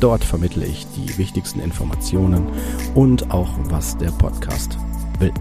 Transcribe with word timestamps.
Dort 0.00 0.24
vermittle 0.24 0.66
ich 0.66 0.86
die 0.88 1.16
wichtigsten 1.16 1.60
Informationen 1.60 2.46
und 2.94 3.30
auch, 3.30 3.50
was 3.64 3.96
der 3.96 4.10
Podcast 4.10 4.78
will. 5.18 5.32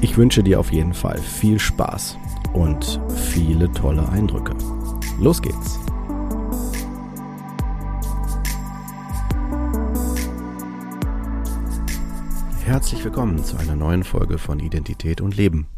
Ich 0.00 0.16
wünsche 0.16 0.42
dir 0.42 0.58
auf 0.58 0.72
jeden 0.72 0.94
Fall 0.94 1.18
viel 1.18 1.60
Spaß 1.60 2.18
und 2.54 3.00
viele 3.30 3.70
tolle 3.70 4.08
Eindrücke. 4.08 4.52
Los 5.20 5.40
geht's! 5.40 5.78
Herzlich 12.64 13.04
willkommen 13.04 13.44
zu 13.44 13.56
einer 13.58 13.76
neuen 13.76 14.02
Folge 14.02 14.38
von 14.38 14.58
Identität 14.58 15.20
und 15.20 15.36
Leben. 15.36 15.68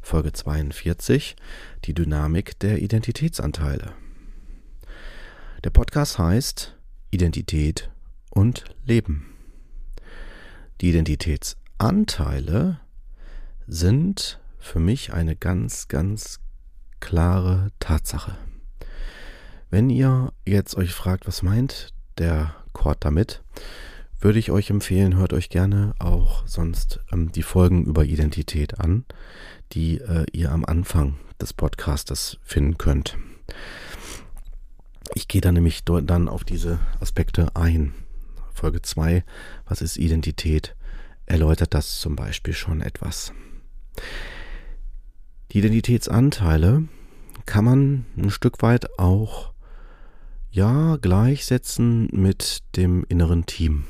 Folge 0.00 0.32
42, 0.32 1.36
die 1.84 1.94
Dynamik 1.94 2.58
der 2.58 2.82
Identitätsanteile. 2.82 3.92
Der 5.62 5.70
Podcast 5.70 6.18
heißt 6.18 6.79
Identität 7.10 7.90
und 8.30 8.64
Leben. 8.84 9.34
Die 10.80 10.90
Identitätsanteile 10.90 12.80
sind 13.66 14.40
für 14.58 14.80
mich 14.80 15.12
eine 15.12 15.36
ganz, 15.36 15.88
ganz 15.88 16.40
klare 17.00 17.70
Tatsache. 17.78 18.36
Wenn 19.70 19.90
ihr 19.90 20.32
jetzt 20.46 20.76
euch 20.76 20.92
fragt, 20.92 21.26
was 21.26 21.42
meint 21.42 21.92
der 22.18 22.54
Chord 22.72 23.04
damit, 23.04 23.42
würde 24.20 24.38
ich 24.38 24.50
euch 24.50 24.68
empfehlen, 24.70 25.16
hört 25.16 25.32
euch 25.32 25.48
gerne 25.48 25.94
auch 25.98 26.46
sonst 26.46 27.00
ähm, 27.10 27.32
die 27.32 27.42
Folgen 27.42 27.84
über 27.84 28.04
Identität 28.04 28.78
an, 28.78 29.04
die 29.72 29.98
äh, 29.98 30.26
ihr 30.32 30.52
am 30.52 30.64
Anfang 30.64 31.18
des 31.40 31.54
Podcastes 31.54 32.38
finden 32.42 32.76
könnt. 32.76 33.16
Ich 35.14 35.28
gehe 35.28 35.40
da 35.40 35.52
nämlich 35.52 35.84
dann 35.84 36.28
auf 36.28 36.44
diese 36.44 36.78
Aspekte 37.00 37.54
ein. 37.56 37.94
Folge 38.52 38.82
2, 38.82 39.24
was 39.66 39.80
ist 39.80 39.96
Identität, 39.96 40.76
erläutert 41.26 41.74
das 41.74 42.00
zum 42.00 42.16
Beispiel 42.16 42.54
schon 42.54 42.80
etwas. 42.80 43.32
Die 45.52 45.58
Identitätsanteile 45.58 46.84
kann 47.46 47.64
man 47.64 48.06
ein 48.16 48.30
Stück 48.30 48.62
weit 48.62 48.98
auch 48.98 49.52
ja 50.50 50.96
gleichsetzen 50.96 52.08
mit 52.12 52.62
dem 52.76 53.04
inneren 53.08 53.46
Team. 53.46 53.84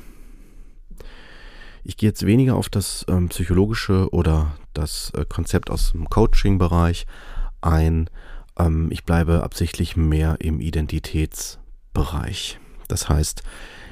Ich 1.83 1.97
gehe 1.97 2.09
jetzt 2.09 2.25
weniger 2.25 2.55
auf 2.55 2.69
das 2.69 3.05
ähm, 3.09 3.29
psychologische 3.29 4.09
oder 4.11 4.55
das 4.73 5.11
äh, 5.15 5.25
Konzept 5.25 5.69
aus 5.71 5.91
dem 5.91 6.09
Coaching-Bereich 6.09 7.07
ein. 7.61 8.09
Ähm, 8.57 8.89
ich 8.91 9.03
bleibe 9.03 9.43
absichtlich 9.43 9.95
mehr 9.95 10.37
im 10.39 10.59
Identitätsbereich. 10.59 12.59
Das 12.87 13.09
heißt, 13.09 13.43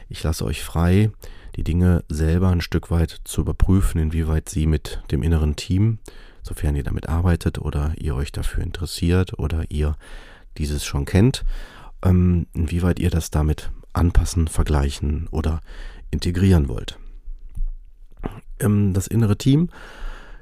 ich 0.10 0.24
lasse 0.24 0.46
euch 0.46 0.64
frei, 0.64 1.12
die 1.56 1.64
Dinge 1.64 2.04
selber 2.10 2.50
ein 2.50 2.62
Stück 2.62 2.92
weit 2.92 3.22
zu 3.24 3.42
überprüfen, 3.42 4.02
inwieweit 4.02 4.50
sie 4.50 4.68
mit 4.68 5.02
dem 5.12 5.24
inneren 5.24 5.56
Team, 5.56 6.00
sofern 6.42 6.76
ihr 6.76 6.84
damit 6.84 7.10
arbeitet 7.10 7.60
oder 7.60 7.94
ihr 7.98 8.16
euch 8.16 8.32
dafür 8.32 8.64
interessiert 8.64 9.38
oder 9.38 9.66
ihr 9.70 9.96
dieses 10.58 10.86
schon 10.86 11.06
kennt, 11.06 11.44
ähm, 12.04 12.48
inwieweit 12.54 13.00
ihr 13.00 13.10
das 13.10 13.30
damit 13.30 13.72
anpassen, 13.94 14.48
vergleichen 14.48 15.28
oder 15.32 15.62
integrieren 16.12 16.68
wollt. 16.68 16.98
Ähm, 18.60 18.94
das 18.94 19.08
innere 19.08 19.38
Team 19.38 19.70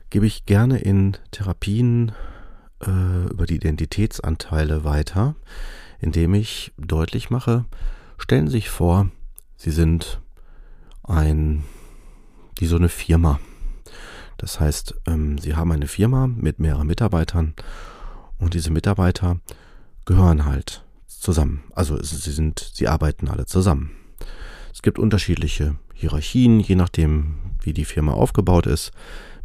gebe 0.10 0.26
ich 0.26 0.46
gerne 0.46 0.80
in 0.80 1.18
Therapien 1.32 2.12
äh, 2.86 3.30
über 3.30 3.46
die 3.46 3.56
Identitätsanteile 3.56 4.84
weiter, 4.84 5.36
indem 6.00 6.34
ich 6.34 6.74
deutlich 6.78 7.30
mache, 7.30 7.66
stellen 8.18 8.48
Sie 8.48 8.54
sich 8.54 8.70
vor, 8.70 9.10
Sie 9.56 9.72
sind 9.72 10.22
ein, 11.04 11.64
wie 12.60 12.68
so 12.68 12.76
eine 12.76 12.90
Firma. 12.90 13.40
Das 14.38 14.60
heißt, 14.60 14.96
ähm, 15.08 15.38
Sie 15.38 15.56
haben 15.56 15.72
eine 15.72 15.88
Firma 15.88 16.28
mit 16.28 16.60
mehreren 16.60 16.88
Mitarbeitern 16.88 17.56
und 18.38 18.54
diese 18.54 18.72
Mitarbeiter 18.72 19.40
gehören 20.06 20.46
halt 20.46 20.84
zusammen. 21.08 21.64
Also 21.74 22.02
sie 22.02 22.32
sind, 22.32 22.72
sie 22.74 22.88
arbeiten 22.88 23.28
alle 23.28 23.46
zusammen. 23.46 23.92
Es 24.74 24.82
gibt 24.82 25.00
unterschiedliche 25.00 25.76
Hierarchien, 25.94 26.60
je 26.60 26.76
nachdem, 26.76 27.36
wie 27.62 27.74
die 27.74 27.86
Firma 27.86 28.14
aufgebaut 28.14 28.68
ist. 28.68 28.92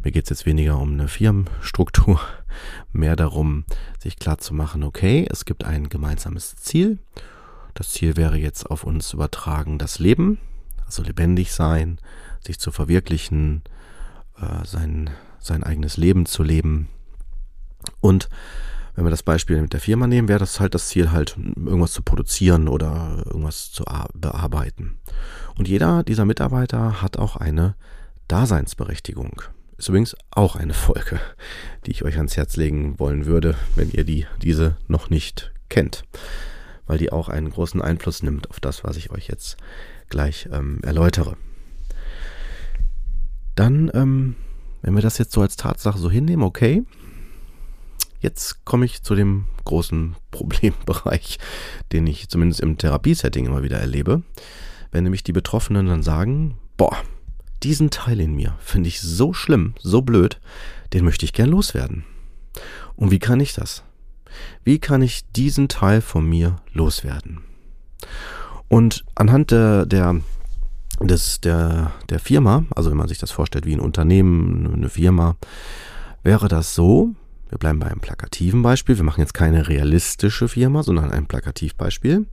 Mir 0.03 0.11
geht 0.11 0.25
es 0.25 0.29
jetzt 0.31 0.45
weniger 0.45 0.79
um 0.79 0.91
eine 0.93 1.07
Firmenstruktur, 1.07 2.19
mehr 2.91 3.15
darum, 3.15 3.63
sich 3.99 4.17
klar 4.17 4.37
zu 4.37 4.53
machen, 4.53 4.83
okay, 4.83 5.25
es 5.31 5.45
gibt 5.45 5.63
ein 5.63 5.87
gemeinsames 5.87 6.57
Ziel. 6.57 6.99
Das 7.73 7.91
Ziel 7.91 8.17
wäre 8.17 8.37
jetzt 8.37 8.69
auf 8.69 8.83
uns 8.83 9.13
übertragen 9.13 9.79
das 9.79 9.99
Leben, 9.99 10.39
also 10.85 11.03
lebendig 11.03 11.53
sein, 11.53 11.99
sich 12.41 12.59
zu 12.59 12.71
verwirklichen, 12.71 13.63
äh, 14.37 14.65
sein, 14.65 15.09
sein 15.39 15.63
eigenes 15.63 15.95
Leben 15.95 16.25
zu 16.25 16.43
leben. 16.43 16.89
Und 18.01 18.29
wenn 18.95 19.05
wir 19.05 19.09
das 19.09 19.23
Beispiel 19.23 19.61
mit 19.61 19.71
der 19.71 19.79
Firma 19.79 20.05
nehmen, 20.05 20.27
wäre 20.27 20.39
das 20.39 20.59
halt 20.59 20.75
das 20.75 20.89
Ziel, 20.89 21.11
halt 21.11 21.37
irgendwas 21.37 21.93
zu 21.93 22.03
produzieren 22.03 22.67
oder 22.67 23.23
irgendwas 23.25 23.71
zu 23.71 23.85
bearbeiten. 24.13 24.97
Und 25.57 25.69
jeder 25.69 26.03
dieser 26.03 26.25
Mitarbeiter 26.25 27.01
hat 27.01 27.17
auch 27.17 27.37
eine 27.37 27.75
Daseinsberechtigung. 28.27 29.41
Ist 29.77 29.89
übrigens 29.89 30.15
auch 30.31 30.55
eine 30.55 30.73
Folge, 30.73 31.19
die 31.85 31.91
ich 31.91 32.03
euch 32.03 32.17
ans 32.17 32.37
Herz 32.37 32.55
legen 32.55 32.99
wollen 32.99 33.25
würde, 33.25 33.55
wenn 33.75 33.91
ihr 33.91 34.03
die, 34.03 34.27
diese 34.41 34.77
noch 34.87 35.09
nicht 35.09 35.51
kennt. 35.69 36.03
Weil 36.85 36.97
die 36.97 37.11
auch 37.11 37.29
einen 37.29 37.49
großen 37.49 37.81
Einfluss 37.81 38.23
nimmt 38.23 38.49
auf 38.49 38.59
das, 38.59 38.83
was 38.83 38.97
ich 38.97 39.11
euch 39.11 39.27
jetzt 39.27 39.57
gleich 40.09 40.49
ähm, 40.51 40.79
erläutere. 40.83 41.37
Dann, 43.55 43.89
ähm, 43.93 44.35
wenn 44.81 44.95
wir 44.95 45.01
das 45.01 45.17
jetzt 45.17 45.31
so 45.31 45.41
als 45.41 45.55
Tatsache 45.55 45.97
so 45.97 46.09
hinnehmen, 46.09 46.43
okay, 46.43 46.83
Jetzt 48.23 48.63
komme 48.63 48.85
ich 48.85 49.03
zu 49.03 49.15
dem 49.15 49.47
großen 49.65 50.15
Problembereich, 50.31 51.37
den 51.91 52.07
ich 52.07 52.29
zumindest 52.29 52.61
im 52.61 52.77
Therapiesetting 52.77 53.45
immer 53.45 53.63
wieder 53.63 53.79
erlebe. 53.79 54.23
Wenn 54.91 55.03
nämlich 55.03 55.23
die 55.23 55.33
Betroffenen 55.33 55.87
dann 55.87 56.03
sagen, 56.03 56.55
boah, 56.77 56.95
diesen 57.63 57.89
Teil 57.89 58.19
in 58.19 58.35
mir 58.35 58.55
finde 58.59 58.89
ich 58.89 59.01
so 59.01 59.33
schlimm, 59.33 59.73
so 59.79 60.01
blöd, 60.01 60.39
den 60.93 61.05
möchte 61.05 61.25
ich 61.25 61.33
gern 61.33 61.49
loswerden. 61.49 62.03
Und 62.95 63.11
wie 63.11 63.19
kann 63.19 63.39
ich 63.39 63.53
das? 63.53 63.83
Wie 64.63 64.79
kann 64.79 65.01
ich 65.01 65.23
diesen 65.35 65.67
Teil 65.67 66.01
von 66.01 66.27
mir 66.27 66.57
loswerden? 66.73 67.41
Und 68.67 69.03
anhand 69.15 69.51
der, 69.51 69.85
der, 69.85 70.21
des, 70.99 71.41
der, 71.41 71.91
der 72.09 72.19
Firma, 72.19 72.65
also 72.75 72.89
wenn 72.89 72.97
man 72.97 73.07
sich 73.07 73.19
das 73.19 73.31
vorstellt 73.31 73.65
wie 73.65 73.73
ein 73.73 73.79
Unternehmen, 73.79 74.73
eine 74.73 74.89
Firma, 74.89 75.35
wäre 76.23 76.47
das 76.47 76.73
so, 76.73 77.15
wir 77.49 77.59
bleiben 77.59 77.79
bei 77.79 77.87
einem 77.87 77.99
plakativen 77.99 78.63
Beispiel. 78.63 78.97
Wir 78.97 79.03
machen 79.03 79.21
jetzt 79.21 79.35
keine 79.35 79.67
realistische 79.67 80.47
Firma, 80.47 80.81
sondern 80.81 81.11
ein 81.11 81.27
Plakativbeispiel. 81.27 82.25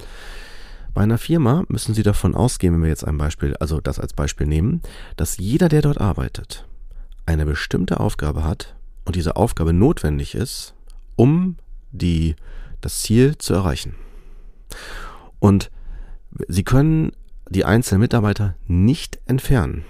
Bei 0.92 1.02
einer 1.02 1.18
Firma 1.18 1.64
müssen 1.68 1.94
Sie 1.94 2.02
davon 2.02 2.34
ausgehen, 2.34 2.74
wenn 2.74 2.82
wir 2.82 2.88
jetzt 2.88 3.06
ein 3.06 3.18
Beispiel, 3.18 3.56
also 3.60 3.80
das 3.80 4.00
als 4.00 4.12
Beispiel 4.12 4.46
nehmen, 4.46 4.82
dass 5.16 5.38
jeder, 5.38 5.68
der 5.68 5.82
dort 5.82 6.00
arbeitet, 6.00 6.66
eine 7.26 7.46
bestimmte 7.46 8.00
Aufgabe 8.00 8.44
hat 8.44 8.74
und 9.04 9.14
diese 9.14 9.36
Aufgabe 9.36 9.72
notwendig 9.72 10.34
ist, 10.34 10.74
um 11.16 11.56
die, 11.92 12.34
das 12.80 13.02
Ziel 13.02 13.38
zu 13.38 13.54
erreichen. 13.54 13.94
Und 15.38 15.70
Sie 16.48 16.64
können 16.64 17.12
die 17.48 17.64
einzelnen 17.64 18.00
Mitarbeiter 18.00 18.54
nicht 18.66 19.20
entfernen. 19.26 19.84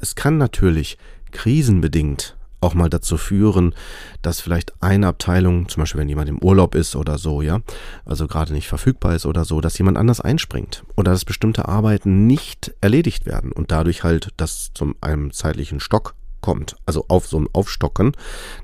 Es 0.00 0.14
kann 0.14 0.38
natürlich 0.38 0.98
krisenbedingt 1.30 2.37
auch 2.60 2.74
mal 2.74 2.90
dazu 2.90 3.16
führen, 3.16 3.74
dass 4.22 4.40
vielleicht 4.40 4.72
eine 4.82 5.06
Abteilung, 5.06 5.68
zum 5.68 5.82
Beispiel 5.82 6.00
wenn 6.00 6.08
jemand 6.08 6.28
im 6.28 6.42
Urlaub 6.42 6.74
ist 6.74 6.96
oder 6.96 7.18
so, 7.18 7.42
ja, 7.42 7.60
also 8.04 8.26
gerade 8.26 8.52
nicht 8.52 8.68
verfügbar 8.68 9.14
ist 9.14 9.26
oder 9.26 9.44
so, 9.44 9.60
dass 9.60 9.78
jemand 9.78 9.96
anders 9.96 10.20
einspringt 10.20 10.84
oder 10.96 11.12
dass 11.12 11.24
bestimmte 11.24 11.68
Arbeiten 11.68 12.26
nicht 12.26 12.74
erledigt 12.80 13.26
werden 13.26 13.52
und 13.52 13.70
dadurch 13.70 14.04
halt 14.04 14.30
das 14.36 14.70
zum 14.74 14.96
einem 15.00 15.32
zeitlichen 15.32 15.80
Stock 15.80 16.14
kommt, 16.40 16.76
also 16.86 17.04
auf 17.08 17.26
so 17.26 17.38
ein 17.38 17.48
Aufstocken. 17.52 18.12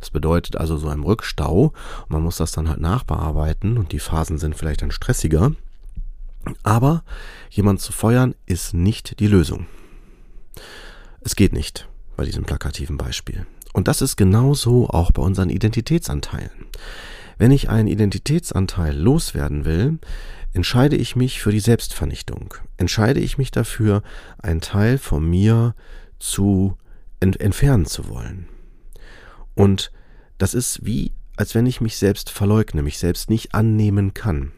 Das 0.00 0.10
bedeutet 0.10 0.56
also 0.56 0.76
so 0.76 0.88
einem 0.88 1.02
Rückstau. 1.02 1.72
Man 2.08 2.22
muss 2.22 2.36
das 2.36 2.52
dann 2.52 2.68
halt 2.68 2.80
nachbearbeiten 2.80 3.78
und 3.78 3.92
die 3.92 3.98
Phasen 3.98 4.38
sind 4.38 4.56
vielleicht 4.56 4.82
dann 4.82 4.90
stressiger. 4.90 5.52
Aber 6.62 7.04
jemand 7.50 7.80
zu 7.80 7.92
feuern 7.92 8.34
ist 8.46 8.74
nicht 8.74 9.18
die 9.20 9.26
Lösung. 9.26 9.66
Es 11.20 11.36
geht 11.36 11.52
nicht 11.52 11.88
bei 12.16 12.24
diesem 12.24 12.44
plakativen 12.44 12.96
Beispiel. 12.96 13.46
Und 13.74 13.88
das 13.88 14.00
ist 14.00 14.16
genauso 14.16 14.88
auch 14.88 15.10
bei 15.10 15.20
unseren 15.20 15.50
Identitätsanteilen. 15.50 16.68
Wenn 17.36 17.50
ich 17.50 17.68
einen 17.68 17.88
Identitätsanteil 17.88 18.96
loswerden 18.96 19.64
will, 19.64 19.98
entscheide 20.52 20.94
ich 20.96 21.16
mich 21.16 21.40
für 21.40 21.50
die 21.50 21.60
Selbstvernichtung. 21.60 22.54
Entscheide 22.76 23.18
ich 23.18 23.36
mich 23.36 23.50
dafür, 23.50 24.02
einen 24.38 24.60
Teil 24.60 24.96
von 24.96 25.28
mir 25.28 25.74
zu 26.20 26.78
ent 27.18 27.40
entfernen 27.40 27.84
zu 27.84 28.08
wollen. 28.08 28.46
Und 29.54 29.90
das 30.38 30.54
ist 30.54 30.86
wie, 30.86 31.10
als 31.36 31.56
wenn 31.56 31.66
ich 31.66 31.80
mich 31.80 31.96
selbst 31.96 32.30
verleugne, 32.30 32.82
mich 32.82 32.98
selbst 32.98 33.28
nicht 33.28 33.56
annehmen 33.56 34.14
kann. 34.14 34.52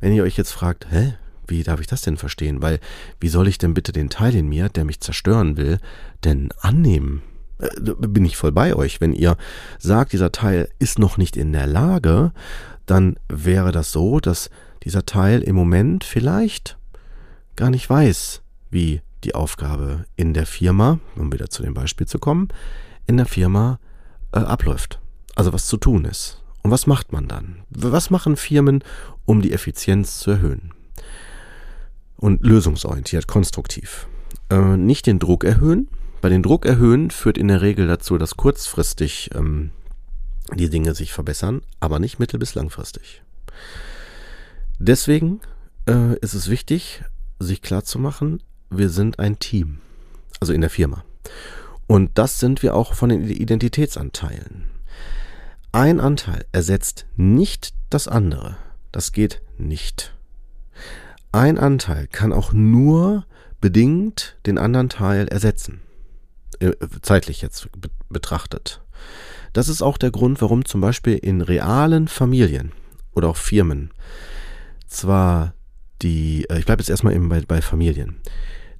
Wenn 0.00 0.12
ihr 0.12 0.24
euch 0.24 0.36
jetzt 0.36 0.52
fragt, 0.52 0.88
hä, 0.90 1.14
wie 1.46 1.62
darf 1.62 1.80
ich 1.80 1.86
das 1.86 2.02
denn 2.02 2.16
verstehen? 2.16 2.62
Weil, 2.62 2.80
wie 3.20 3.28
soll 3.28 3.46
ich 3.46 3.58
denn 3.58 3.74
bitte 3.74 3.92
den 3.92 4.10
Teil 4.10 4.34
in 4.34 4.48
mir, 4.48 4.68
der 4.68 4.84
mich 4.84 4.98
zerstören 4.98 5.56
will, 5.56 5.78
denn 6.24 6.50
annehmen? 6.60 7.22
Äh, 7.62 7.68
bin 7.94 8.24
ich 8.24 8.36
voll 8.36 8.52
bei 8.52 8.74
euch. 8.74 9.00
Wenn 9.00 9.12
ihr 9.12 9.36
sagt, 9.78 10.12
dieser 10.12 10.32
Teil 10.32 10.68
ist 10.78 10.98
noch 10.98 11.16
nicht 11.16 11.36
in 11.36 11.52
der 11.52 11.66
Lage, 11.66 12.32
dann 12.86 13.16
wäre 13.28 13.72
das 13.72 13.92
so, 13.92 14.20
dass 14.20 14.50
dieser 14.82 15.06
Teil 15.06 15.42
im 15.42 15.54
Moment 15.54 16.04
vielleicht 16.04 16.76
gar 17.56 17.70
nicht 17.70 17.88
weiß, 17.88 18.42
wie 18.70 19.00
die 19.24 19.34
Aufgabe 19.34 20.04
in 20.16 20.34
der 20.34 20.46
Firma, 20.46 20.98
um 21.16 21.32
wieder 21.32 21.48
zu 21.48 21.62
dem 21.62 21.74
Beispiel 21.74 22.06
zu 22.06 22.18
kommen, 22.18 22.48
in 23.06 23.16
der 23.16 23.26
Firma 23.26 23.78
äh, 24.32 24.40
abläuft. 24.40 24.98
Also 25.36 25.52
was 25.52 25.66
zu 25.66 25.76
tun 25.76 26.04
ist. 26.04 26.42
Und 26.62 26.70
was 26.70 26.86
macht 26.86 27.12
man 27.12 27.28
dann? 27.28 27.62
Was 27.70 28.10
machen 28.10 28.36
Firmen, 28.36 28.82
um 29.24 29.42
die 29.42 29.52
Effizienz 29.52 30.18
zu 30.18 30.32
erhöhen? 30.32 30.72
Und 32.16 32.44
lösungsorientiert, 32.44 33.26
konstruktiv. 33.26 34.08
Äh, 34.50 34.76
nicht 34.76 35.06
den 35.06 35.18
Druck 35.18 35.44
erhöhen. 35.44 35.88
Bei 36.22 36.28
den 36.28 36.44
Druck 36.44 36.66
erhöhen 36.66 37.10
führt 37.10 37.36
in 37.36 37.48
der 37.48 37.62
Regel 37.62 37.88
dazu, 37.88 38.16
dass 38.16 38.36
kurzfristig 38.36 39.30
ähm, 39.34 39.72
die 40.54 40.70
Dinge 40.70 40.94
sich 40.94 41.12
verbessern, 41.12 41.62
aber 41.80 41.98
nicht 41.98 42.20
mittel- 42.20 42.38
bis 42.38 42.54
langfristig. 42.54 43.24
Deswegen 44.78 45.40
äh, 45.88 46.16
ist 46.20 46.34
es 46.34 46.48
wichtig, 46.48 47.02
sich 47.40 47.60
klarzumachen, 47.60 48.40
wir 48.70 48.88
sind 48.88 49.18
ein 49.18 49.40
Team, 49.40 49.80
also 50.38 50.52
in 50.52 50.60
der 50.60 50.70
Firma. 50.70 51.04
Und 51.88 52.12
das 52.14 52.38
sind 52.38 52.62
wir 52.62 52.76
auch 52.76 52.94
von 52.94 53.08
den 53.08 53.28
Identitätsanteilen. 53.28 54.66
Ein 55.72 55.98
Anteil 55.98 56.44
ersetzt 56.52 57.04
nicht 57.16 57.74
das 57.90 58.06
andere. 58.06 58.56
Das 58.92 59.10
geht 59.10 59.42
nicht. 59.58 60.14
Ein 61.32 61.58
Anteil 61.58 62.06
kann 62.06 62.32
auch 62.32 62.52
nur 62.52 63.26
bedingt 63.60 64.36
den 64.46 64.56
anderen 64.56 64.88
Teil 64.88 65.26
ersetzen. 65.26 65.80
Äh, 66.62 66.76
zeitlich 67.02 67.42
jetzt 67.42 67.68
betrachtet. 68.08 68.82
Das 69.52 69.68
ist 69.68 69.82
auch 69.82 69.98
der 69.98 70.12
Grund, 70.12 70.40
warum 70.40 70.64
zum 70.64 70.80
Beispiel 70.80 71.16
in 71.16 71.40
realen 71.40 72.06
Familien 72.06 72.72
oder 73.12 73.28
auch 73.28 73.36
Firmen 73.36 73.90
zwar 74.86 75.54
die, 76.02 76.48
äh, 76.48 76.58
ich 76.58 76.66
bleibe 76.66 76.80
jetzt 76.80 76.88
erstmal 76.88 77.14
eben 77.14 77.28
bei, 77.28 77.40
bei 77.40 77.60
Familien, 77.60 78.20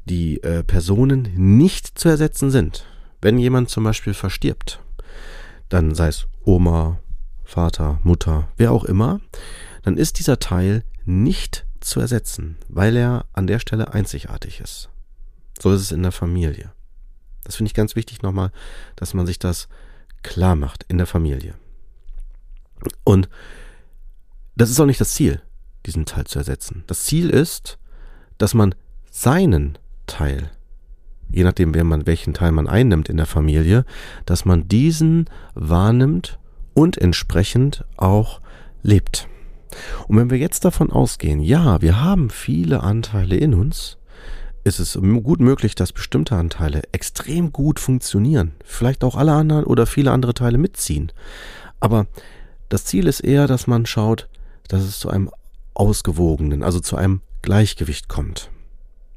die 0.04 0.40
äh, 0.44 0.62
Personen 0.62 1.28
nicht 1.36 1.98
zu 1.98 2.08
ersetzen 2.08 2.50
sind. 2.52 2.86
Wenn 3.20 3.38
jemand 3.38 3.68
zum 3.68 3.82
Beispiel 3.82 4.14
verstirbt, 4.14 4.80
dann 5.68 5.94
sei 5.94 6.08
es 6.08 6.26
Oma, 6.44 7.00
Vater, 7.44 7.98
Mutter, 8.04 8.48
wer 8.56 8.70
auch 8.70 8.84
immer, 8.84 9.20
dann 9.82 9.96
ist 9.96 10.20
dieser 10.20 10.38
Teil 10.38 10.84
nicht 11.04 11.66
zu 11.80 11.98
ersetzen, 11.98 12.58
weil 12.68 12.96
er 12.96 13.26
an 13.32 13.48
der 13.48 13.58
Stelle 13.58 13.92
einzigartig 13.92 14.60
ist. 14.60 14.88
So 15.60 15.72
ist 15.72 15.80
es 15.80 15.92
in 15.92 16.02
der 16.02 16.12
Familie. 16.12 16.72
Das 17.44 17.56
finde 17.56 17.68
ich 17.68 17.74
ganz 17.74 17.96
wichtig 17.96 18.22
nochmal, 18.22 18.52
dass 18.96 19.14
man 19.14 19.26
sich 19.26 19.38
das 19.38 19.68
klar 20.22 20.54
macht 20.54 20.84
in 20.88 20.98
der 20.98 21.06
Familie. 21.06 21.54
Und 23.04 23.28
das 24.56 24.70
ist 24.70 24.80
auch 24.80 24.86
nicht 24.86 25.00
das 25.00 25.14
Ziel 25.14 25.42
diesen 25.86 26.06
Teil 26.06 26.24
zu 26.24 26.38
ersetzen. 26.38 26.84
Das 26.86 27.04
Ziel 27.04 27.30
ist, 27.30 27.78
dass 28.38 28.54
man 28.54 28.74
seinen 29.10 29.78
Teil, 30.06 30.50
je 31.30 31.44
nachdem, 31.44 31.74
wer 31.74 31.84
man, 31.84 32.06
welchen 32.06 32.34
Teil 32.34 32.52
man 32.52 32.68
einnimmt 32.68 33.08
in 33.08 33.16
der 33.16 33.26
Familie, 33.26 33.84
dass 34.26 34.44
man 34.44 34.68
diesen 34.68 35.28
wahrnimmt 35.54 36.38
und 36.74 36.98
entsprechend 36.98 37.84
auch 37.96 38.40
lebt. 38.82 39.28
Und 40.06 40.18
wenn 40.18 40.30
wir 40.30 40.38
jetzt 40.38 40.64
davon 40.64 40.90
ausgehen, 40.90 41.40
ja, 41.40 41.80
wir 41.80 42.00
haben 42.00 42.30
viele 42.30 42.82
Anteile 42.82 43.36
in 43.36 43.54
uns, 43.54 43.98
ist 44.64 44.78
es 44.78 44.98
gut 45.22 45.40
möglich, 45.40 45.74
dass 45.74 45.92
bestimmte 45.92 46.36
Anteile 46.36 46.82
extrem 46.92 47.52
gut 47.52 47.80
funktionieren, 47.80 48.52
vielleicht 48.64 49.04
auch 49.04 49.16
alle 49.16 49.32
anderen 49.32 49.64
oder 49.64 49.86
viele 49.86 50.12
andere 50.12 50.34
Teile 50.34 50.58
mitziehen. 50.58 51.12
Aber 51.80 52.06
das 52.68 52.84
Ziel 52.84 53.06
ist 53.06 53.20
eher, 53.20 53.46
dass 53.46 53.66
man 53.66 53.86
schaut, 53.86 54.28
dass 54.68 54.82
es 54.82 54.98
zu 54.98 55.10
einem 55.10 55.30
ausgewogenen, 55.74 56.62
also 56.62 56.80
zu 56.80 56.96
einem 56.96 57.20
Gleichgewicht 57.42 58.08
kommt. 58.08 58.50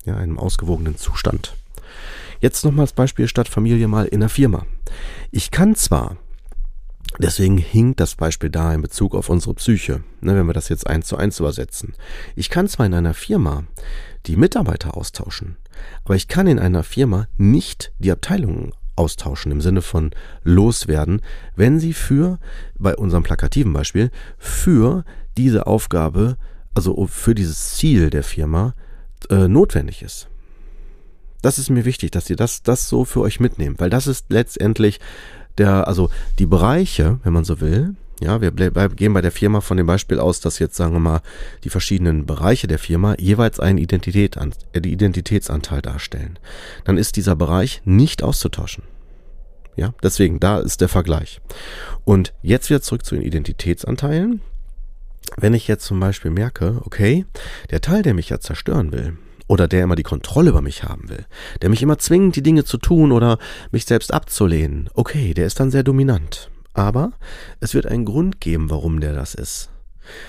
Ja, 0.03 0.17
einem 0.17 0.37
ausgewogenen 0.37 0.97
Zustand. 0.97 1.55
Jetzt 2.41 2.65
nochmal 2.65 2.83
als 2.83 2.93
Beispiel 2.93 3.27
statt 3.27 3.47
Familie 3.47 3.87
mal 3.87 4.05
in 4.05 4.19
der 4.19 4.29
Firma. 4.29 4.65
Ich 5.31 5.51
kann 5.51 5.75
zwar, 5.75 6.17
deswegen 7.19 7.57
hinkt 7.57 7.99
das 7.99 8.15
Beispiel 8.15 8.49
da 8.49 8.73
in 8.73 8.81
Bezug 8.81 9.15
auf 9.15 9.29
unsere 9.29 9.53
Psyche, 9.55 10.03
ne, 10.21 10.35
wenn 10.35 10.47
wir 10.47 10.53
das 10.53 10.69
jetzt 10.69 10.87
eins 10.87 11.07
zu 11.07 11.17
eins 11.17 11.39
übersetzen. 11.39 11.93
Ich 12.35 12.49
kann 12.49 12.67
zwar 12.67 12.85
in 12.85 12.93
einer 12.93 13.13
Firma 13.13 13.63
die 14.25 14.35
Mitarbeiter 14.35 14.97
austauschen, 14.97 15.57
aber 16.03 16.15
ich 16.15 16.27
kann 16.27 16.47
in 16.47 16.59
einer 16.59 16.83
Firma 16.83 17.27
nicht 17.37 17.93
die 17.99 18.11
Abteilungen 18.11 18.71
austauschen 18.95 19.51
im 19.51 19.61
Sinne 19.61 19.81
von 19.81 20.11
loswerden, 20.43 21.21
wenn 21.55 21.79
sie 21.79 21.93
für, 21.93 22.39
bei 22.77 22.95
unserem 22.95 23.23
plakativen 23.23 23.73
Beispiel, 23.73 24.09
für 24.37 25.03
diese 25.37 25.67
Aufgabe, 25.67 26.37
also 26.73 27.07
für 27.07 27.35
dieses 27.35 27.75
Ziel 27.75 28.09
der 28.09 28.23
Firma, 28.23 28.73
äh, 29.29 29.47
notwendig 29.47 30.01
ist. 30.01 30.29
Das 31.41 31.59
ist 31.59 31.69
mir 31.69 31.85
wichtig, 31.85 32.11
dass 32.11 32.29
ihr 32.29 32.35
das, 32.35 32.63
das 32.63 32.89
so 32.89 33.05
für 33.05 33.21
euch 33.21 33.39
mitnehmt, 33.39 33.79
weil 33.79 33.89
das 33.89 34.07
ist 34.07 34.25
letztendlich 34.29 34.99
der, 35.57 35.87
also 35.87 36.09
die 36.39 36.45
Bereiche, 36.45 37.19
wenn 37.23 37.33
man 37.33 37.45
so 37.45 37.61
will, 37.61 37.95
ja, 38.21 38.39
wir 38.39 38.51
gehen 38.51 39.13
bei 39.13 39.21
der 39.21 39.31
Firma 39.31 39.59
von 39.59 39.75
dem 39.75 39.87
Beispiel 39.87 40.19
aus, 40.19 40.39
dass 40.39 40.59
jetzt, 40.59 40.75
sagen 40.75 40.93
wir 40.93 40.99
mal, 40.99 41.21
die 41.63 41.69
verschiedenen 41.69 42.25
Bereiche 42.25 42.67
der 42.67 42.79
Firma 42.79 43.15
jeweils 43.19 43.59
einen 43.59 43.77
Identität 43.77 44.37
äh, 44.37 44.79
Identitätsanteil 44.79 45.81
darstellen. 45.81 46.39
Dann 46.85 46.97
ist 46.97 47.17
dieser 47.17 47.35
Bereich 47.35 47.81
nicht 47.83 48.23
auszutauschen. 48.23 48.83
Ja, 49.75 49.93
deswegen, 50.01 50.39
da 50.39 50.59
ist 50.59 50.79
der 50.79 50.87
Vergleich. 50.87 51.41
Und 52.05 52.33
jetzt 52.41 52.69
wieder 52.69 52.81
zurück 52.81 53.05
zu 53.05 53.15
den 53.15 53.23
Identitätsanteilen. 53.23 54.39
Wenn 55.37 55.53
ich 55.53 55.67
jetzt 55.67 55.85
zum 55.85 55.99
Beispiel 55.99 56.31
merke, 56.31 56.81
okay, 56.85 57.25
der 57.71 57.81
Teil, 57.81 58.01
der 58.01 58.13
mich 58.13 58.29
ja 58.29 58.39
zerstören 58.39 58.93
will, 58.93 59.17
oder 59.47 59.67
der 59.67 59.83
immer 59.83 59.95
die 59.95 60.03
Kontrolle 60.03 60.49
über 60.49 60.61
mich 60.61 60.83
haben 60.83 61.09
will, 61.09 61.25
der 61.61 61.69
mich 61.69 61.81
immer 61.81 61.97
zwingt, 61.97 62.35
die 62.35 62.43
Dinge 62.43 62.65
zu 62.65 62.77
tun 62.77 63.11
oder 63.11 63.37
mich 63.71 63.85
selbst 63.85 64.13
abzulehnen, 64.13 64.89
okay, 64.93 65.33
der 65.33 65.45
ist 65.45 65.59
dann 65.59 65.71
sehr 65.71 65.83
dominant. 65.83 66.49
Aber 66.73 67.13
es 67.61 67.73
wird 67.73 67.85
einen 67.85 68.05
Grund 68.05 68.41
geben, 68.41 68.69
warum 68.69 68.99
der 68.99 69.13
das 69.13 69.33
ist. 69.33 69.69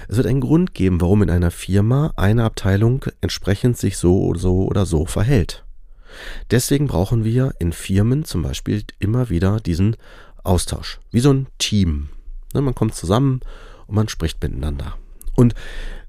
Es 0.08 0.16
wird 0.16 0.26
einen 0.26 0.40
Grund 0.40 0.74
geben, 0.74 1.00
warum 1.00 1.22
in 1.22 1.30
einer 1.30 1.50
Firma 1.50 2.12
eine 2.16 2.44
Abteilung 2.44 3.04
entsprechend 3.20 3.76
sich 3.76 3.98
so 3.98 4.24
oder 4.24 4.38
so 4.38 4.66
oder 4.66 4.86
so 4.86 5.06
verhält. 5.06 5.64
Deswegen 6.50 6.86
brauchen 6.86 7.24
wir 7.24 7.54
in 7.58 7.72
Firmen 7.72 8.24
zum 8.24 8.42
Beispiel 8.42 8.84
immer 8.98 9.28
wieder 9.28 9.60
diesen 9.60 9.96
Austausch, 10.44 11.00
wie 11.10 11.20
so 11.20 11.32
ein 11.32 11.48
Team. 11.58 12.08
Ne, 12.54 12.62
man 12.62 12.74
kommt 12.74 12.94
zusammen 12.94 13.40
und 13.86 13.96
man 13.96 14.08
spricht 14.08 14.42
miteinander. 14.42 14.96
Und 15.34 15.54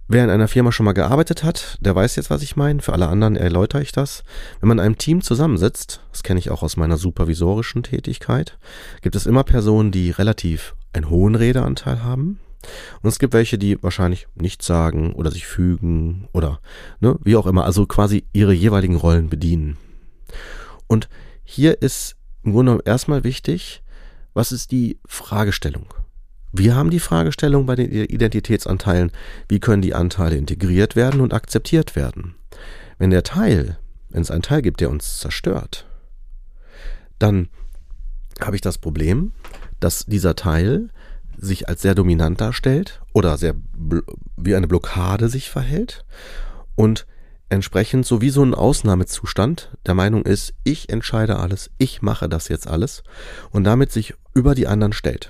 Wer 0.10 0.24
in 0.24 0.30
einer 0.30 0.48
Firma 0.48 0.72
schon 0.72 0.86
mal 0.86 0.94
gearbeitet 0.94 1.44
hat, 1.44 1.78
der 1.82 1.94
weiß 1.94 2.16
jetzt, 2.16 2.30
was 2.30 2.42
ich 2.42 2.56
meine. 2.56 2.82
Für 2.82 2.94
alle 2.94 3.10
anderen 3.10 3.36
erläutere 3.36 3.82
ich 3.82 3.92
das. 3.92 4.24
Wenn 4.62 4.70
man 4.70 4.78
in 4.78 4.86
einem 4.86 4.98
Team 4.98 5.22
zusammensitzt, 5.22 6.00
das 6.12 6.24
kenne 6.24 6.40
ich 6.40 6.50
auch 6.50 6.64
aus 6.64 6.78
meiner 6.78 6.96
supervisorischen 6.96 7.84
Tätigkeit, 7.84 8.58
gibt 9.02 9.18
es 9.18 9.26
immer 9.26 9.44
Personen, 9.44 9.92
die 9.92 10.12
relativ 10.12 10.76
einen 10.94 11.10
hohen 11.10 11.36
Redeanteil 11.36 12.06
haben. 12.06 12.40
Und 13.02 13.10
es 13.10 13.20
gibt 13.20 13.34
welche, 13.34 13.58
die 13.58 13.84
wahrscheinlich 13.84 14.28
nichts 14.34 14.66
sagen 14.66 15.12
oder 15.14 15.30
sich 15.30 15.46
fügen 15.46 16.30
oder 16.32 16.62
ne, 17.02 17.20
wie 17.24 17.36
auch 17.36 17.46
immer, 17.46 17.66
also 17.66 17.86
quasi 17.86 18.24
ihre 18.32 18.54
jeweiligen 18.54 18.96
Rollen 18.96 19.28
bedienen. 19.28 19.76
Und 20.88 21.10
hier 21.44 21.82
ist 21.82 22.16
im 22.44 22.54
Grunde 22.54 22.80
erstmal 22.86 23.26
wichtig, 23.26 23.84
was 24.34 24.54
ist 24.54 24.72
die 24.72 25.00
Fragestellung? 25.06 25.88
Wir 26.52 26.76
haben 26.76 26.90
die 26.90 27.00
Fragestellung 27.00 27.66
bei 27.66 27.76
den 27.76 27.92
Identitätsanteilen, 27.92 29.12
wie 29.50 29.60
können 29.60 29.82
die 29.82 29.94
Anteile 29.94 30.38
integriert 30.38 30.96
werden 30.96 31.22
und 31.22 31.34
akzeptiert 31.34 31.96
werden. 31.96 32.36
Wenn 32.98 33.10
der 33.10 33.24
Teil, 33.24 33.78
wenn 34.10 34.22
es 34.22 34.32
einen 34.32 34.42
Teil 34.42 34.62
gibt, 34.62 34.82
der 34.82 34.90
uns 34.90 35.20
zerstört, 35.20 35.86
dann 37.20 37.50
habe 38.42 38.56
ich 38.56 38.62
das 38.62 38.78
Problem, 38.78 39.34
dass 39.80 40.06
dieser 40.06 40.36
Teil 40.36 40.90
sich 41.38 41.68
als 41.68 41.82
sehr 41.82 41.96
dominant 41.96 42.42
darstellt 42.42 43.02
oder 43.14 43.38
sehr 43.38 43.56
wie 44.36 44.56
eine 44.56 44.68
Blockade 44.68 45.30
sich 45.30 45.50
verhält 45.50 46.06
und 46.76 47.06
entsprechend 47.50 48.06
so 48.06 48.22
wie 48.22 48.30
so 48.30 48.44
ein 48.44 48.54
Ausnahmezustand 48.54 49.72
der 49.86 49.94
Meinung 49.94 50.26
ist, 50.26 50.54
ich 50.64 50.90
entscheide 50.90 51.38
alles, 51.38 51.70
ich 51.78 52.02
mache 52.02 52.28
das 52.28 52.48
jetzt 52.50 52.68
alles 52.68 53.04
und 53.52 53.64
damit 53.64 53.92
sich 53.92 54.16
über 54.34 54.56
die 54.56 54.68
anderen 54.68 54.94
stellt. 54.94 55.30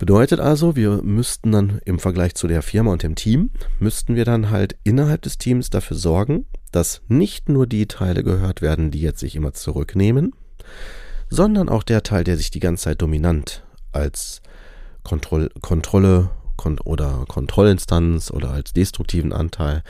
Bedeutet 0.00 0.40
also, 0.40 0.74
wir 0.76 1.02
müssten 1.02 1.52
dann 1.52 1.80
im 1.84 1.98
Vergleich 1.98 2.34
zu 2.34 2.48
der 2.48 2.62
Firma 2.62 2.90
und 2.90 3.02
dem 3.02 3.16
Team, 3.16 3.50
müssten 3.80 4.16
wir 4.16 4.24
dann 4.24 4.48
halt 4.48 4.78
innerhalb 4.82 5.20
des 5.20 5.36
Teams 5.36 5.68
dafür 5.68 5.98
sorgen, 5.98 6.46
dass 6.72 7.02
nicht 7.08 7.50
nur 7.50 7.66
die 7.66 7.86
Teile 7.86 8.24
gehört 8.24 8.62
werden, 8.62 8.90
die 8.90 9.02
jetzt 9.02 9.20
sich 9.20 9.36
immer 9.36 9.52
zurücknehmen, 9.52 10.34
sondern 11.28 11.68
auch 11.68 11.82
der 11.82 12.02
Teil, 12.02 12.24
der 12.24 12.38
sich 12.38 12.50
die 12.50 12.60
ganze 12.60 12.84
Zeit 12.84 13.02
dominant 13.02 13.62
als 13.92 14.40
Kontroll 15.02 15.50
Kontrolle 15.60 16.30
kon 16.56 16.78
oder 16.78 17.26
Kontrollinstanz 17.28 18.30
oder 18.30 18.52
als 18.52 18.72
destruktiven 18.72 19.34
Anteil, 19.34 19.82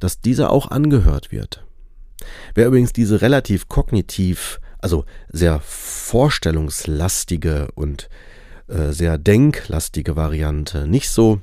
dass 0.00 0.20
dieser 0.20 0.50
auch 0.50 0.70
angehört 0.70 1.32
wird. 1.32 1.64
Wer 2.54 2.66
übrigens 2.66 2.92
diese 2.92 3.22
relativ 3.22 3.68
kognitiv, 3.68 4.60
also 4.80 5.06
sehr 5.30 5.60
vorstellungslastige 5.60 7.68
und 7.74 8.02
äh, 8.02 8.08
sehr 8.68 9.18
denklastige 9.18 10.16
Variante 10.16 10.88
nicht 10.88 11.10
so 11.10 11.40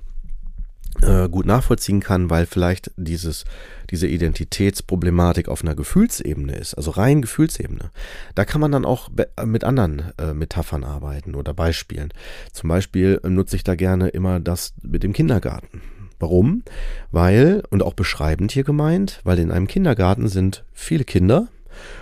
äh, 1.01 1.27
gut 1.27 1.45
nachvollziehen 1.45 1.99
kann, 1.99 2.29
weil 2.29 2.45
vielleicht 2.45 2.91
dieses, 2.97 3.45
diese 3.89 4.07
Identitätsproblematik 4.07 5.49
auf 5.49 5.61
einer 5.63 5.75
Gefühlsebene 5.75 6.55
ist, 6.55 6.75
also 6.75 6.91
rein 6.91 7.21
Gefühlsebene. 7.21 7.89
Da 8.35 8.45
kann 8.45 8.61
man 8.61 8.71
dann 8.71 8.85
auch 8.85 9.09
mit 9.43 9.63
anderen 9.63 10.13
äh, 10.17 10.33
Metaphern 10.33 10.83
arbeiten 10.83 11.35
oder 11.35 11.53
Beispielen. 11.53 12.13
Zum 12.51 12.69
Beispiel 12.69 13.19
nutze 13.27 13.55
ich 13.55 13.63
da 13.63 13.75
gerne 13.75 14.09
immer 14.09 14.39
das 14.39 14.73
mit 14.81 15.03
dem 15.03 15.13
Kindergarten. 15.13 15.81
Warum? 16.19 16.63
Weil, 17.11 17.63
und 17.69 17.83
auch 17.83 17.95
beschreibend 17.95 18.51
hier 18.51 18.63
gemeint, 18.63 19.19
weil 19.23 19.39
in 19.39 19.51
einem 19.51 19.67
Kindergarten 19.67 20.29
sind 20.29 20.63
viele 20.71 21.03
Kinder 21.03 21.47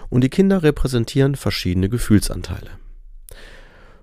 und 0.10 0.22
die 0.22 0.30
Kinder 0.30 0.64
repräsentieren 0.64 1.36
verschiedene 1.36 1.90
Gefühlsanteile. 1.90 2.81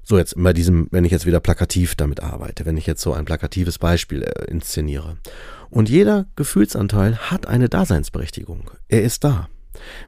So, 0.09 0.17
jetzt 0.17 0.43
bei 0.43 0.55
diesem, 0.55 0.89
wenn 0.91 1.05
ich 1.05 1.13
jetzt 1.13 1.27
wieder 1.27 1.39
plakativ 1.39 1.95
damit 1.95 2.23
arbeite, 2.23 2.65
wenn 2.65 2.79
ich 2.79 2.87
jetzt 2.87 3.03
so 3.03 3.13
ein 3.13 3.27
plakatives 3.27 3.79
Beispiel 3.79 4.23
äh, 4.23 4.45
inszeniere. 4.51 5.19
Und 5.69 5.91
jeder 5.91 6.25
Gefühlsanteil 6.35 7.19
hat 7.19 7.47
eine 7.47 7.69
Daseinsberechtigung. 7.69 8.71
Er 8.89 9.03
ist 9.03 9.23
da. 9.23 9.51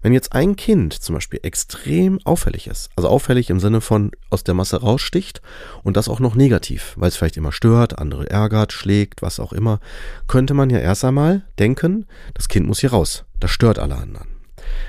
Wenn 0.01 0.15
jetzt 0.15 0.33
ein 0.33 0.57
Kind 0.57 0.95
zum 0.95 1.17
Beispiel 1.17 1.41
extrem 1.43 2.19
auffällig 2.25 2.67
ist, 2.67 2.89
also 2.97 3.11
auffällig 3.11 3.51
im 3.51 3.61
Sinne 3.61 3.83
von 3.83 4.11
aus 4.31 4.43
der 4.43 4.55
Masse 4.55 4.81
raussticht 4.81 5.43
und 5.83 5.99
das 5.99 6.09
auch 6.09 6.19
noch 6.19 6.35
negativ, 6.35 6.95
weil 6.97 7.09
es 7.09 7.17
vielleicht 7.17 7.37
immer 7.37 7.53
stört, 7.53 7.99
andere 7.99 8.31
ärgert, 8.31 8.73
schlägt, 8.73 9.21
was 9.21 9.39
auch 9.39 9.53
immer, 9.53 9.81
könnte 10.29 10.55
man 10.55 10.71
ja 10.71 10.79
erst 10.79 11.05
einmal 11.05 11.43
denken, 11.59 12.07
das 12.33 12.49
Kind 12.49 12.67
muss 12.67 12.81
hier 12.81 12.93
raus, 12.93 13.27
das 13.39 13.51
stört 13.51 13.79
alle 13.79 13.97
anderen. 13.97 14.29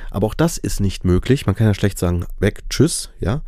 Aber 0.09 0.27
auch 0.27 0.35
das 0.35 0.57
ist 0.57 0.79
nicht 0.79 1.03
möglich. 1.03 1.45
Man 1.45 1.55
kann 1.55 1.67
ja 1.67 1.73
schlecht 1.73 1.99
sagen, 1.99 2.25
weg, 2.39 2.61
tschüss, 2.69 3.09
ja 3.19 3.41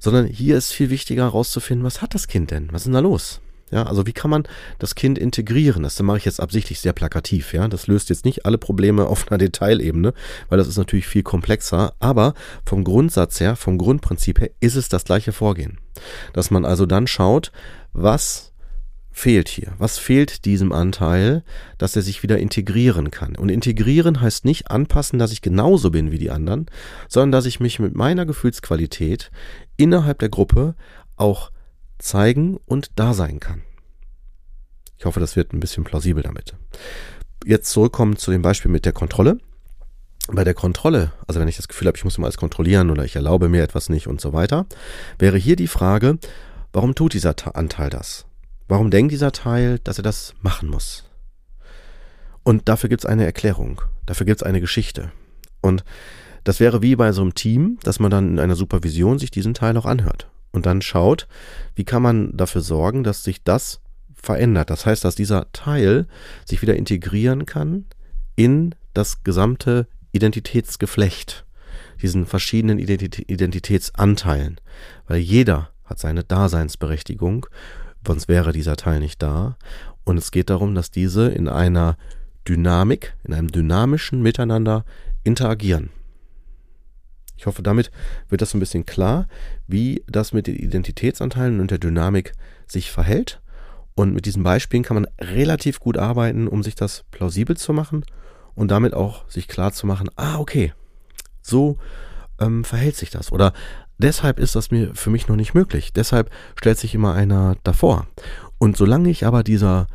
sondern 0.00 0.26
hier 0.26 0.56
ist 0.56 0.72
viel 0.72 0.90
wichtiger 0.90 1.22
herauszufinden, 1.22 1.86
was 1.86 2.02
hat 2.02 2.14
das 2.14 2.26
Kind 2.26 2.50
denn? 2.50 2.68
Was 2.72 2.82
ist 2.82 2.86
denn 2.86 2.94
da 2.94 3.00
los? 3.00 3.40
Ja, 3.70 3.84
also 3.84 4.04
wie 4.04 4.12
kann 4.12 4.30
man 4.30 4.48
das 4.80 4.96
Kind 4.96 5.16
integrieren? 5.16 5.84
Das 5.84 6.00
mache 6.02 6.18
ich 6.18 6.24
jetzt 6.24 6.40
absichtlich 6.40 6.80
sehr 6.80 6.92
plakativ, 6.92 7.52
ja. 7.52 7.68
Das 7.68 7.86
löst 7.86 8.08
jetzt 8.08 8.24
nicht 8.24 8.44
alle 8.44 8.58
Probleme 8.58 9.06
auf 9.06 9.30
einer 9.30 9.38
Detailebene, 9.38 10.12
weil 10.48 10.58
das 10.58 10.66
ist 10.66 10.76
natürlich 10.76 11.06
viel 11.06 11.22
komplexer, 11.22 11.94
aber 12.00 12.34
vom 12.66 12.82
Grundsatz 12.82 13.38
her, 13.38 13.54
vom 13.54 13.78
Grundprinzip 13.78 14.40
her 14.40 14.50
ist 14.58 14.74
es 14.74 14.88
das 14.88 15.04
gleiche 15.04 15.30
Vorgehen. 15.30 15.78
Dass 16.32 16.50
man 16.50 16.64
also 16.64 16.84
dann 16.84 17.06
schaut, 17.06 17.52
was 17.92 18.49
fehlt 19.20 19.48
hier? 19.48 19.72
Was 19.78 19.98
fehlt 19.98 20.46
diesem 20.46 20.72
Anteil, 20.72 21.44
dass 21.76 21.94
er 21.94 22.02
sich 22.02 22.22
wieder 22.22 22.38
integrieren 22.38 23.10
kann? 23.10 23.36
Und 23.36 23.50
integrieren 23.50 24.20
heißt 24.20 24.46
nicht 24.46 24.70
anpassen, 24.70 25.18
dass 25.18 25.30
ich 25.30 25.42
genauso 25.42 25.90
bin 25.90 26.10
wie 26.10 26.18
die 26.18 26.30
anderen, 26.30 26.66
sondern 27.08 27.32
dass 27.32 27.44
ich 27.44 27.60
mich 27.60 27.78
mit 27.78 27.94
meiner 27.94 28.24
Gefühlsqualität 28.24 29.30
innerhalb 29.76 30.18
der 30.20 30.30
Gruppe 30.30 30.74
auch 31.16 31.52
zeigen 31.98 32.58
und 32.64 32.92
da 32.96 33.12
sein 33.12 33.40
kann. 33.40 33.62
Ich 34.98 35.04
hoffe, 35.04 35.20
das 35.20 35.36
wird 35.36 35.52
ein 35.52 35.60
bisschen 35.60 35.84
plausibel 35.84 36.22
damit. 36.22 36.54
Jetzt 37.44 37.70
zurückkommen 37.70 38.16
zu 38.16 38.30
dem 38.30 38.42
Beispiel 38.42 38.70
mit 38.70 38.86
der 38.86 38.92
Kontrolle. 38.92 39.38
Bei 40.28 40.44
der 40.44 40.54
Kontrolle, 40.54 41.12
also 41.26 41.40
wenn 41.40 41.48
ich 41.48 41.56
das 41.56 41.68
Gefühl 41.68 41.88
habe, 41.88 41.96
ich 41.96 42.04
muss 42.04 42.16
immer 42.16 42.26
alles 42.26 42.36
kontrollieren 42.36 42.90
oder 42.90 43.04
ich 43.04 43.16
erlaube 43.16 43.48
mir 43.48 43.62
etwas 43.62 43.88
nicht 43.90 44.06
und 44.06 44.20
so 44.20 44.32
weiter, 44.32 44.66
wäre 45.18 45.36
hier 45.36 45.56
die 45.56 45.68
Frage, 45.68 46.18
warum 46.72 46.94
tut 46.94 47.14
dieser 47.14 47.34
Anteil 47.54 47.90
das? 47.90 48.26
Warum 48.70 48.92
denkt 48.92 49.10
dieser 49.10 49.32
Teil, 49.32 49.80
dass 49.80 49.98
er 49.98 50.04
das 50.04 50.32
machen 50.42 50.68
muss? 50.68 51.02
Und 52.44 52.68
dafür 52.68 52.88
gibt 52.88 53.02
es 53.02 53.06
eine 53.06 53.24
Erklärung, 53.24 53.82
dafür 54.06 54.26
gibt 54.26 54.42
es 54.42 54.46
eine 54.46 54.60
Geschichte. 54.60 55.10
Und 55.60 55.82
das 56.44 56.60
wäre 56.60 56.80
wie 56.80 56.94
bei 56.94 57.10
so 57.10 57.22
einem 57.22 57.34
Team, 57.34 57.78
dass 57.82 57.98
man 57.98 58.12
dann 58.12 58.28
in 58.28 58.38
einer 58.38 58.54
Supervision 58.54 59.18
sich 59.18 59.32
diesen 59.32 59.54
Teil 59.54 59.76
auch 59.76 59.86
anhört 59.86 60.30
und 60.52 60.66
dann 60.66 60.82
schaut, 60.82 61.26
wie 61.74 61.82
kann 61.82 62.00
man 62.00 62.36
dafür 62.36 62.60
sorgen, 62.60 63.02
dass 63.02 63.24
sich 63.24 63.42
das 63.42 63.80
verändert. 64.14 64.70
Das 64.70 64.86
heißt, 64.86 65.04
dass 65.04 65.16
dieser 65.16 65.50
Teil 65.50 66.06
sich 66.44 66.62
wieder 66.62 66.76
integrieren 66.76 67.46
kann 67.46 67.86
in 68.36 68.76
das 68.94 69.24
gesamte 69.24 69.88
Identitätsgeflecht, 70.12 71.44
diesen 72.00 72.24
verschiedenen 72.24 72.78
Identitätsanteilen, 72.78 74.60
weil 75.08 75.18
jeder 75.18 75.70
hat 75.84 75.98
seine 75.98 76.22
Daseinsberechtigung 76.22 77.46
sonst 78.06 78.28
wäre 78.28 78.52
dieser 78.52 78.76
Teil 78.76 79.00
nicht 79.00 79.22
da. 79.22 79.56
Und 80.04 80.16
es 80.16 80.30
geht 80.30 80.50
darum, 80.50 80.74
dass 80.74 80.90
diese 80.90 81.28
in 81.28 81.48
einer 81.48 81.96
Dynamik, 82.48 83.14
in 83.24 83.34
einem 83.34 83.50
dynamischen 83.50 84.22
Miteinander 84.22 84.84
interagieren. 85.24 85.90
Ich 87.36 87.46
hoffe, 87.46 87.62
damit 87.62 87.90
wird 88.28 88.42
das 88.42 88.50
so 88.50 88.58
ein 88.58 88.60
bisschen 88.60 88.84
klar, 88.84 89.26
wie 89.66 90.04
das 90.06 90.32
mit 90.32 90.46
den 90.46 90.56
Identitätsanteilen 90.56 91.60
und 91.60 91.70
der 91.70 91.78
Dynamik 91.78 92.32
sich 92.66 92.90
verhält. 92.90 93.40
Und 93.94 94.12
mit 94.14 94.26
diesen 94.26 94.42
Beispielen 94.42 94.82
kann 94.82 94.94
man 94.94 95.06
relativ 95.18 95.80
gut 95.80 95.96
arbeiten, 95.96 96.48
um 96.48 96.62
sich 96.62 96.74
das 96.74 97.04
plausibel 97.10 97.56
zu 97.56 97.72
machen 97.72 98.04
und 98.54 98.70
damit 98.70 98.94
auch 98.94 99.28
sich 99.28 99.48
klar 99.48 99.72
zu 99.72 99.86
machen, 99.86 100.10
ah, 100.16 100.38
okay, 100.38 100.74
so 101.40 101.78
ähm, 102.40 102.64
verhält 102.64 102.96
sich 102.96 103.10
das. 103.10 103.32
Oder 103.32 103.52
Deshalb 104.02 104.40
ist 104.40 104.56
das 104.56 104.70
mir 104.70 104.94
für 104.94 105.10
mich 105.10 105.28
noch 105.28 105.36
nicht 105.36 105.52
möglich. 105.52 105.92
Deshalb 105.92 106.30
stellt 106.58 106.78
sich 106.78 106.94
immer 106.94 107.12
einer 107.12 107.56
davor. 107.64 108.06
Und 108.56 108.76
solange 108.78 109.10
ich 109.10 109.26
aber 109.26 109.42
dieser, 109.42 109.88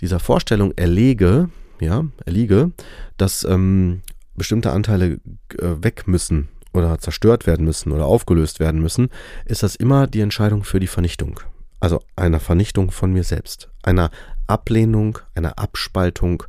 dieser 0.00 0.20
Vorstellung 0.20 0.72
erlege, 0.76 1.50
ja, 1.78 2.06
erliege, 2.24 2.72
dass 3.18 3.44
ähm, 3.44 4.00
bestimmte 4.34 4.72
Anteile 4.72 5.20
äh, 5.58 5.82
weg 5.82 6.04
müssen 6.06 6.48
oder 6.72 6.98
zerstört 6.98 7.46
werden 7.46 7.66
müssen 7.66 7.92
oder 7.92 8.06
aufgelöst 8.06 8.58
werden 8.58 8.80
müssen, 8.80 9.10
ist 9.44 9.62
das 9.62 9.76
immer 9.76 10.06
die 10.06 10.20
Entscheidung 10.20 10.64
für 10.64 10.80
die 10.80 10.86
Vernichtung. 10.86 11.38
Also 11.78 12.00
einer 12.16 12.40
Vernichtung 12.40 12.90
von 12.90 13.12
mir 13.12 13.24
selbst, 13.24 13.68
einer 13.82 14.10
Ablehnung, 14.46 15.18
einer 15.34 15.58
Abspaltung 15.58 16.44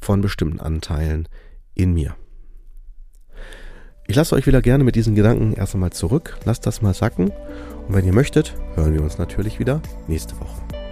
von 0.00 0.20
bestimmten 0.20 0.60
Anteilen 0.60 1.28
in 1.74 1.94
mir. 1.94 2.14
Ich 4.06 4.16
lasse 4.16 4.34
euch 4.34 4.46
wieder 4.46 4.60
gerne 4.60 4.84
mit 4.84 4.96
diesen 4.96 5.14
Gedanken 5.14 5.54
erst 5.54 5.74
einmal 5.74 5.90
zurück. 5.90 6.36
Lasst 6.44 6.66
das 6.66 6.82
mal 6.82 6.92
sacken. 6.92 7.30
Und 7.88 7.94
wenn 7.94 8.04
ihr 8.04 8.12
möchtet, 8.12 8.54
hören 8.74 8.92
wir 8.92 9.02
uns 9.02 9.16
natürlich 9.16 9.58
wieder 9.58 9.80
nächste 10.08 10.38
Woche. 10.40 10.83